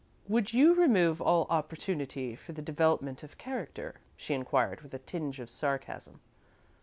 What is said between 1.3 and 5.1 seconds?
opportunity for the development of character?" she inquired, with a